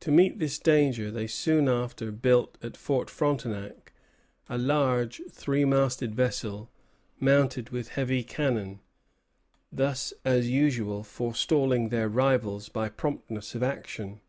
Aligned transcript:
To 0.00 0.10
meet 0.10 0.40
this 0.40 0.58
danger, 0.58 1.12
they 1.12 1.28
soon 1.28 1.68
after 1.68 2.10
built 2.10 2.58
at 2.60 2.76
Fort 2.76 3.08
Frontenac 3.08 3.92
a 4.48 4.58
large 4.58 5.22
three 5.30 5.64
masted 5.64 6.12
vessel, 6.12 6.72
mounted 7.20 7.68
with 7.70 7.90
heavy 7.90 8.24
cannon; 8.24 8.80
thus, 9.70 10.12
as 10.24 10.50
usual, 10.50 11.04
forestalling 11.04 11.90
their 11.90 12.08
rivals 12.08 12.68
by 12.68 12.88
promptness 12.88 13.54
of 13.54 13.62
action. 13.62 14.20